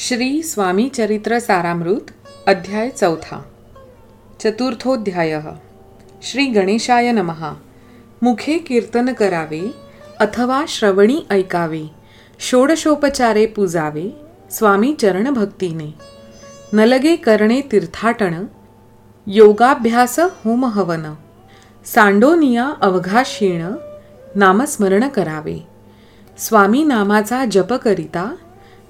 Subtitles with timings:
[0.00, 2.10] श्री स्वामी चरित्र सारामृत
[2.46, 3.38] अध्याय चौथा
[4.40, 5.40] चतुर्थोध्याय.
[6.22, 7.52] श्री गणेशाय नमहा
[8.22, 9.60] मुखे कीर्तन करावे
[10.20, 11.82] अथवा श्रवणी ऐकावे
[12.40, 14.08] षोडशोपचारे पूजावे
[14.50, 15.90] स्वामी चरण भक्तीने
[16.72, 18.44] नलगे करणे तीर्थाटन
[19.26, 21.14] योगाभ्यास होमहवन.
[21.84, 23.66] सांडोनिया अवघाशीण
[24.34, 25.58] नामस्मरण करावे.
[26.38, 28.34] स्वामी नामाचा जप करिता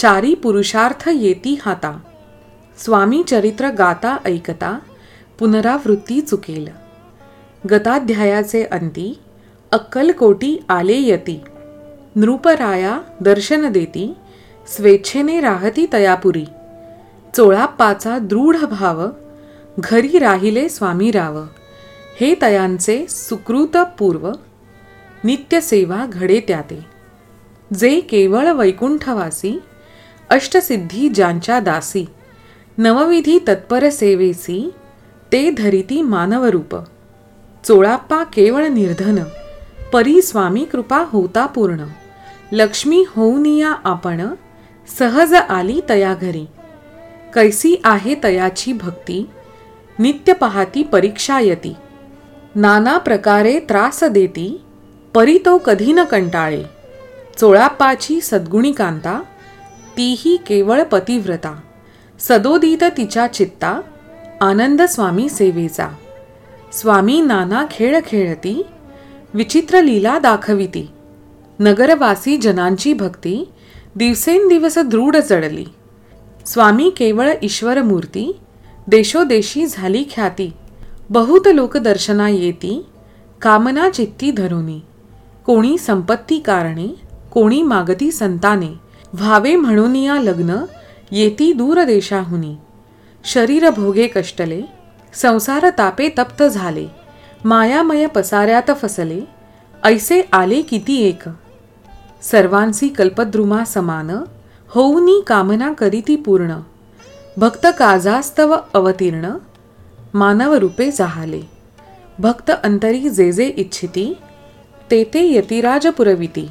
[0.00, 2.00] चारी पुरुषार्थ येती हाता.
[2.78, 4.78] स्वामी चरित्र गाता ऐकता
[5.38, 6.68] पुनरावृत्ती चुकेल.
[7.70, 9.18] गताध्यायाचे अंती
[9.72, 11.40] अक्कलकोटी आले यती.
[12.16, 14.16] नृपराया दर्शन देती
[14.76, 16.44] स्वेच्छेने राहती तयापुरी.
[17.36, 19.06] चोळाप्पाचा दृढ भाव
[19.78, 21.42] घरी राहिले स्वामी राव.
[22.20, 24.32] हे तयांचे सुकृत पूर्व
[25.24, 26.86] नित्यसेवा घडे त्याते.
[27.78, 29.62] जे केवळ वैकुंठवासी
[30.30, 32.04] अष्टसिद्धी ज्यांच्या दासी.
[32.78, 34.72] नवविधी तत्पर सेवेसी
[35.32, 36.76] ते धरिती मानवरूप.
[37.64, 39.22] चोळाप्पा केवळ निर्धन
[39.92, 41.84] परी स्वामी कृपा होता पूर्ण.
[42.52, 44.20] लक्ष्मी होऊनिया आपण
[44.98, 46.44] सहज आली तया घरी.
[47.34, 49.28] कैसी आहे तयाची भक्ती
[49.98, 51.74] नित्य पाहती परीक्षायती
[52.54, 54.60] नाना प्रकारे त्रास देती
[55.14, 56.62] परी तो कधी न कंटाळे.
[57.38, 59.20] चोळाप्पाची सद्गुणी कांता
[60.00, 61.60] तीही केवळ पतिव्रता.
[62.18, 63.80] सदोदित तिच्या चित्ता
[64.40, 65.88] आनंद स्वामी सेवेचा.
[66.72, 68.66] स्वामी नाना खेळ खेळती
[69.34, 70.88] विचित्र लीला दाखविती.
[71.58, 73.52] नगरवासी जनांची भक्ती
[73.96, 75.64] दिवसेंदिवस दृढ चढली.
[76.46, 78.38] स्वामी केवळ ईश्वर मूर्ती
[78.86, 80.52] देशोदेशी झाली ख्याती.
[81.10, 82.86] बहुत लोक दर्शना येती
[83.42, 84.80] कामना चित्ती धरुनी.
[85.46, 86.88] कोणी संपत्ती कारणे
[87.32, 88.89] कोणी मागती संताने.
[89.12, 90.64] व्हावे म्हणून या लग्न
[91.10, 92.56] येती दूर देशाहुनी
[93.24, 94.62] शरीर भोगे कष्टले
[95.12, 96.86] संसार तापे तप्त झाले
[97.44, 99.20] मायामय पसाऱ्यात फसले
[99.84, 101.22] ऐसे आले किती एक.
[102.22, 104.10] सर्वांसी कल्पद्रुमा समान
[104.68, 106.54] होऊनी कामना करीती पूर्ण.
[107.36, 109.30] भक्त काजास्तव अवतीर्ण
[110.14, 110.90] मानव रूपे
[112.18, 114.18] भक्त अंतरी जे जे इच्छिती
[114.90, 116.48] ते ते यतिराज पुरविती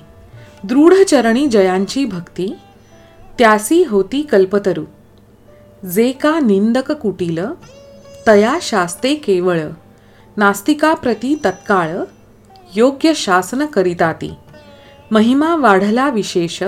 [0.63, 2.47] दृढचरणी जयांची भक्ती
[3.37, 4.83] त्यासी होती कल्पतरू.
[5.93, 7.39] जे का निंदक कुटील
[8.27, 9.59] तया शास्ते केवळ
[10.37, 11.95] नास्तिकाप्रती तत्काळ
[12.75, 14.33] योग्य शासन करिताती.
[15.11, 16.63] महिमा वाढला विशेष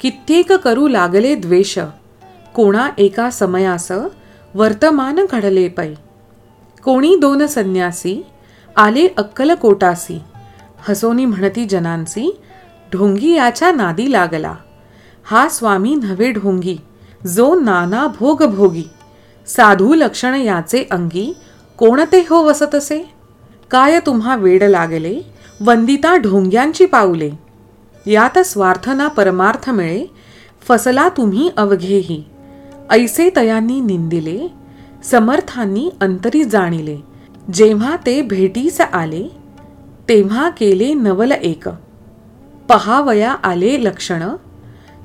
[0.00, 1.78] कित्येक करू लागले द्वेष
[2.54, 3.92] कोणा एका समयास
[4.54, 5.94] वर्तमान घडले पै.
[6.84, 8.26] कोणी दोन संन्यासी
[8.76, 10.20] आले अक्कलकोटासी
[10.88, 12.40] हसोनी म्हणती जनांसी
[12.92, 14.54] ढोंगी याच्या नादी लागला.
[15.24, 16.76] हा स्वामी नव्हे ढोंगी
[17.26, 18.84] जो नाना भोग भोगी.
[19.46, 21.32] साधू लक्षण याचे अंगी
[21.78, 23.02] कोणते हो वसत असे
[23.70, 25.20] काय तुम्हा वेड लागले?
[25.60, 27.30] वंदिता ढोंग्यांची पाऊले
[28.06, 30.04] यात स्वार्थना परमार्थ मिळे
[30.68, 32.22] फसला तुम्ही अवघेही.
[32.90, 34.46] ऐसे तयांनी निंदिले
[35.04, 36.96] समर्थांनी अंतरी जाणिले.
[37.52, 39.26] जेव्हा ते भेटीस आले
[40.08, 41.68] तेव्हा केले नवल एक.
[42.68, 44.22] पहावया आले लक्षण.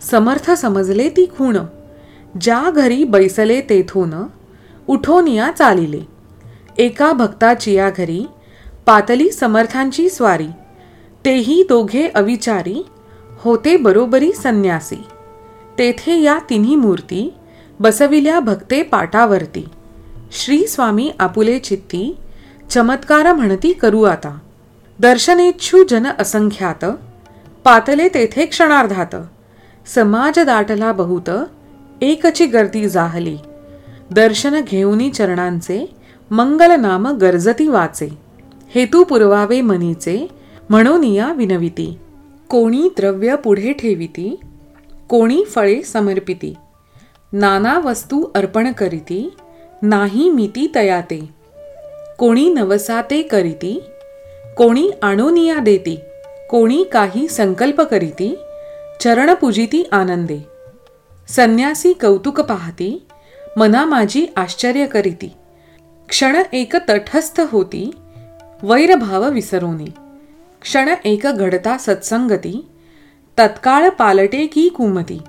[0.01, 1.57] समर्थ समजले ती खूण.
[2.41, 4.13] ज्या घरी बैसले तेथून
[4.87, 6.01] उठोनिया चालिले.
[6.77, 8.25] एका भक्ताची या घरी
[8.85, 10.47] पातली समर्थांची स्वारी.
[11.25, 12.85] तेही दोघे अविचारी
[13.37, 15.03] होते बरोबरी संन्यासी.
[15.77, 17.33] तेथे या तिन्ही मूर्ती
[17.79, 19.65] बसविल्या भक्ते पाटावरती.
[20.31, 22.17] श्री स्वामी आपुले चित्ती
[22.69, 24.37] चमत्कार म्हणती करू आता.
[24.99, 26.85] दर्शनेच्छू जन असंख्यात
[27.63, 29.15] पातले तेथे क्षणार्धात.
[29.87, 31.29] समाज दाटला बहुत
[32.01, 33.37] एकची गर्दी जाहली.
[34.11, 35.95] दर्शन घेऊनी चरणांचे
[36.31, 38.09] मंगल नाम गरजती वाचे.
[38.75, 40.27] हेतू पुरवावे मनीचे
[40.69, 41.97] म्हणून या विनविती.
[42.49, 44.39] कोणी द्रव्य पुढे ठेविती
[45.09, 46.53] कोणी फळे समर्पिती.
[47.33, 49.33] नाना वस्तू अर्पण करीती
[49.81, 51.29] नाही मिती तयाते.
[52.17, 53.83] कोणी नवसाते करीती
[54.57, 55.99] कोणी आणोनिया देती.
[56.49, 58.37] कोणी काही संकल्प करीती
[59.01, 60.39] चरणपूजिती आनंदे.
[61.27, 63.07] संन्यासी कौतुक पाहती
[63.57, 65.33] मना माझी आश्चर्य करीती.
[66.09, 67.91] क्षण एक तटस्थ होती
[68.63, 69.87] वैरभाव विसरोनी.
[70.61, 72.67] क्षण एक घडता सत्संगती
[73.39, 75.19] तत्काळ पालटे की कुमती.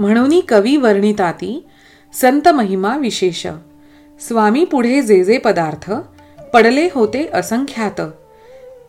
[0.00, 1.66] म्हणून कवी वर्णिताती
[2.20, 3.46] संत महिमा विशेष.
[4.20, 5.92] स्वामी पुढे जे जे पदार्थ
[6.52, 8.00] पडले होते असंख्यात.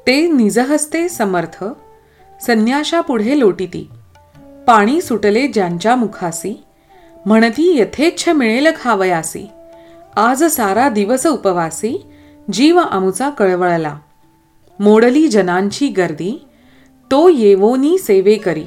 [0.07, 1.63] ते निजहस्ते समर्थ
[2.41, 3.89] संन्याशा पुढे लोटिती.
[4.67, 6.63] पाणी सुटले ज्यांच्या मुखासी
[7.25, 9.45] म्हणती यथेच्छ मिळेल खावयासी.
[10.15, 12.05] आज सारा दिवस उपवासी
[12.53, 13.97] जीव आमुचा कळवळला.
[14.79, 16.45] मोडली जनांची गर्दी
[17.11, 18.65] तो येवोनी सेवे करी.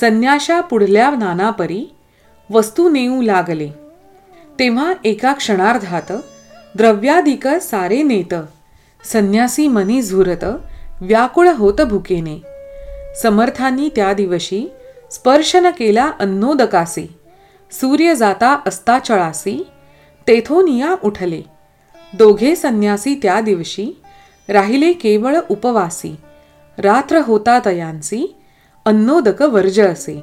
[0.00, 1.86] संन्याशा पुढल्या नानापरी
[2.50, 3.70] वस्तू नेऊ लागले.
[4.58, 6.12] तेव्हा एका क्षणार्धात
[6.76, 8.34] द्रव्याधिक सारे नेत.
[9.04, 10.44] संन्यासी मनी झुरत
[11.00, 12.42] व्याकुळ होत भुकेने.
[13.22, 14.72] समर्थांनी त्या दिवशी
[15.10, 17.06] स्पर्श न केला अन्नोदकासी.
[17.70, 19.66] सूर्य जाता अस्ताचळासी
[20.28, 21.42] तेथोनिया तेथून या उठले.
[22.14, 24.02] दोघे संन्यासी त्या दिवशी
[24.48, 26.16] राहिले केवळ उपवासी.
[26.78, 28.36] रात्र होता तयांसी
[28.84, 30.22] अन्नोदक वर्ज असे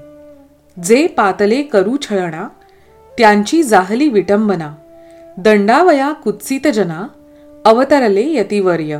[0.83, 2.47] जे पातले करू छळणा
[3.17, 4.75] त्यांची जाहली विटंबना.
[5.37, 7.07] दंडावया कुत्सित जना
[7.65, 8.99] अवतरले यतिवर्य.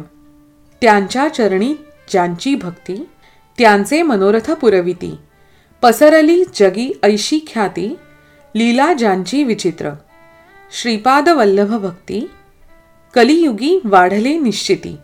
[0.82, 1.74] त्यांच्या चरणी
[2.12, 3.10] ज्यांची भक्ती
[3.58, 5.16] त्यांचे मनोरथ पुरविती.
[5.82, 7.88] पसरली जगी ऐशी ख्याती
[8.56, 9.90] लीला ज्यांची विचित्र.
[10.82, 12.32] श्रीपाद वल्लभ भक्ती
[13.14, 14.98] कलियुगी वाढले निश्चिती.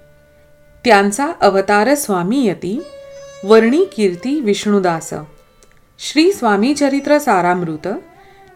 [0.86, 2.82] त्यांचा अवतार स्वामी यती
[3.44, 5.14] वर्णी कीर्ती विष्णुदास.
[6.00, 7.88] श्री स्वामी चरित्र सारामृत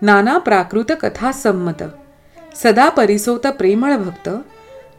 [0.02, 1.84] नाना प्राकृत कथा संमत.
[2.56, 4.30] सदा परिसोत प्रेमळ भक्त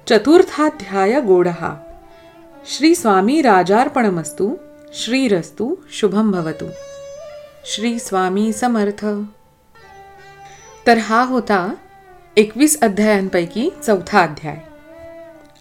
[0.07, 1.77] चतुर्थाध्याय गोडहा
[2.67, 4.57] श्री स्वामी राजार्पणमस्तू
[4.95, 6.67] श्रीरस्तू शुभम भवतु.
[7.65, 9.05] श्री स्वामी समर्थ
[10.87, 11.75] तर हा होता
[12.37, 14.59] एकवीस अध्यायांपैकी चौथा अध्याय.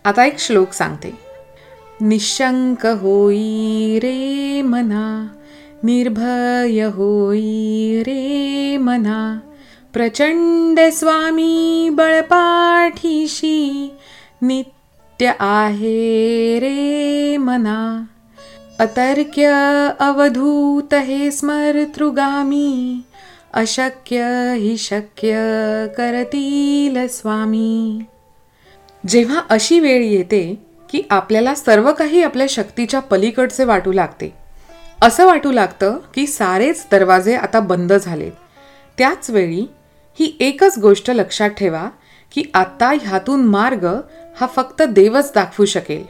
[0.06, 1.14] आता एक श्लोक सांगते.
[2.02, 5.36] निशंक होई रे मना
[5.84, 9.40] निर्भय होई रे मना
[9.94, 13.92] प्रचंड स्वामी बळपाठीशी
[14.44, 18.04] नित्य आहे रे मना.
[18.80, 19.46] अतर्क्य
[20.00, 23.00] अवधूत हे स्मर्तृगामी.
[23.54, 24.24] अशक्य
[24.58, 25.34] हि शक्य
[25.98, 28.00] करतील स्वामी.
[29.08, 34.34] जेव्हा अशी वेळ येते की आपल्याला सर्व काही आपल्या शक्तीच्या पलीकडचे वाटू लागते.
[35.02, 38.32] असं वाटू लागतं की सारेच दरवाजे आता बंद झालेत.
[38.98, 39.62] त्याच वेळी
[40.20, 41.90] ही एकच गोष्ट लक्षात ठेवा
[42.32, 43.86] की आता ह्यातून मार्ग
[44.42, 46.04] हा फक्त देवच दाखवू शकेल.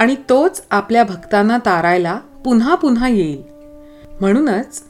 [0.00, 3.42] आणि तोच आपल्या भक्तांना तारायला पुन्हा पुन्हा येईल.
[4.20, 4.82] म्हणूनच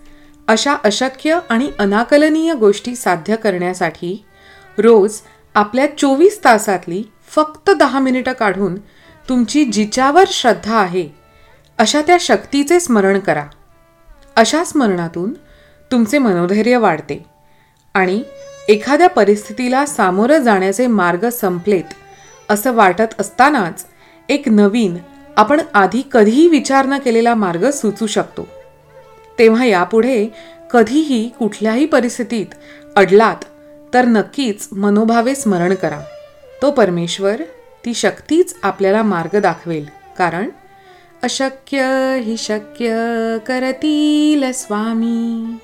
[0.48, 4.24] अशा अशक्य आणि अनाकलनीय गोष्टी साध्य करण्यासाठी
[4.78, 5.20] रोज
[5.54, 8.74] आपल्या चोवीस तासातली फक्त दहा मिनिटं काढून
[9.28, 11.08] तुमची जिच्यावर श्रद्धा आहे
[11.78, 13.46] अशा त्या शक्तीचे स्मरण करा.
[14.36, 15.32] अशा स्मरणातून
[15.92, 17.24] तुमचे मनोधैर्य वाढते
[17.94, 18.22] आणि
[18.68, 21.82] एखाद्या परिस्थितीला सामोरं जाण्याचे मार्ग संपलेत
[22.48, 23.86] असं वाटत असतानाच
[24.28, 24.96] एक नवीन
[25.36, 28.48] आपण आधी कधीही विचार न केलेला मार्ग सुचू शकतो.
[29.38, 30.28] तेव्हा यापुढे
[30.70, 32.46] कधीही कुठल्याही परिस्थितीत
[32.96, 33.44] अडलात
[33.94, 36.00] तर नक्कीच मनोभावे स्मरण करा.
[36.62, 37.42] तो परमेश्वर
[37.84, 39.86] ती शक्तीच आपल्याला मार्ग दाखवेल.
[40.18, 40.48] कारण
[41.22, 41.80] अशक्य
[42.22, 42.88] ही शक्य
[43.46, 45.54] करतील स्वामी.